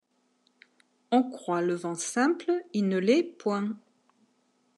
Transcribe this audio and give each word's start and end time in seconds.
On 1.11 1.21
croit 1.29 1.61
le 1.61 1.75
vent 1.75 1.93
simple; 1.93 2.63
il 2.73 2.87
ne 2.87 2.97
l’est 2.97 3.21
point. 3.37 3.77